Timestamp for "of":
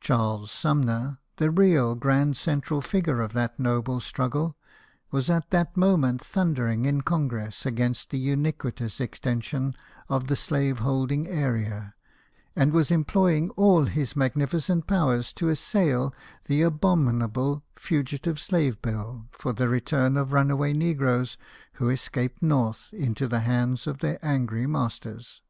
3.20-3.34, 10.08-10.26, 20.16-20.32, 23.86-23.98